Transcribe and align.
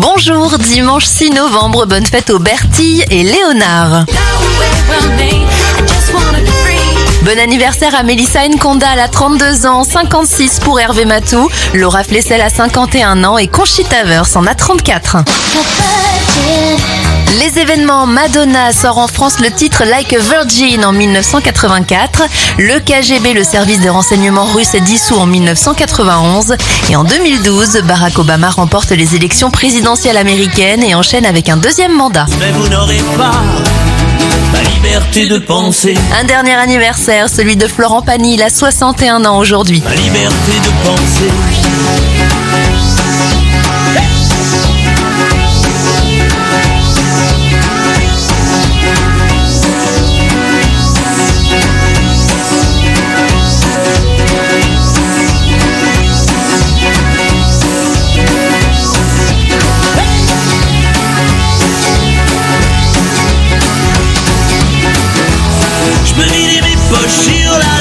Bonjour, 0.00 0.56
dimanche 0.56 1.04
6 1.04 1.28
novembre, 1.32 1.84
bonne 1.84 2.06
fête 2.06 2.30
aux 2.30 2.38
Bertille 2.38 3.04
et 3.10 3.22
Léonard. 3.22 4.06
Bon 7.22 7.38
anniversaire 7.38 7.94
à 7.94 8.02
Mélissa 8.02 8.48
Nkonda, 8.48 8.92
a 8.92 9.08
32 9.08 9.66
ans, 9.66 9.84
56 9.84 10.60
pour 10.60 10.80
Hervé 10.80 11.04
Matou, 11.04 11.50
Laura 11.74 12.02
Flessel 12.02 12.40
a 12.40 12.48
51 12.48 13.24
ans 13.24 13.36
et 13.36 13.46
Conchita 13.46 14.04
Wurst 14.04 14.38
en 14.38 14.46
a 14.46 14.54
34. 14.54 15.18
Les 17.38 17.58
événements 17.60 18.06
Madonna 18.06 18.72
sort 18.72 18.98
en 18.98 19.06
France 19.06 19.38
le 19.40 19.50
titre 19.50 19.84
Like 19.84 20.12
a 20.12 20.18
Virgin 20.18 20.84
en 20.84 20.92
1984. 20.92 22.22
Le 22.58 22.80
KGB, 22.80 23.34
le 23.34 23.44
service 23.44 23.80
de 23.80 23.88
renseignement 23.88 24.44
russe, 24.46 24.74
est 24.74 24.80
dissous 24.80 25.14
en 25.14 25.26
1991. 25.26 26.56
Et 26.90 26.96
en 26.96 27.04
2012, 27.04 27.82
Barack 27.84 28.18
Obama 28.18 28.50
remporte 28.50 28.90
les 28.90 29.14
élections 29.14 29.50
présidentielles 29.50 30.16
américaines 30.16 30.82
et 30.82 30.94
enchaîne 30.96 31.24
avec 31.24 31.48
un 31.48 31.56
deuxième 31.56 31.92
mandat. 31.92 32.26
Mais 32.40 32.50
vous 32.50 32.68
n'aurez 32.68 33.00
pas 33.16 33.32
la 34.52 34.62
liberté 34.68 35.26
de 35.26 35.38
penser, 35.38 35.94
Un 36.20 36.24
dernier 36.24 36.54
anniversaire, 36.54 37.28
celui 37.28 37.56
de 37.56 37.68
Florent 37.68 38.02
Pagny, 38.02 38.34
il 38.34 38.42
a 38.42 38.50
61 38.50 39.24
ans 39.24 39.38
aujourd'hui. 39.38 39.82
la 39.88 39.94
liberté 39.94 40.52
de 40.64 40.88
penser. 40.88 41.30
Je 66.10 66.16
me 66.16 66.24
vidais 66.24 66.60
mes 66.62 66.76
poches 66.90 67.08
sur 67.08 67.58
la. 67.58 67.79